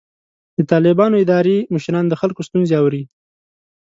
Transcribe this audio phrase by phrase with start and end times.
[0.57, 3.03] د طالبانو اداري مشران د خلکو ستونزې اوري.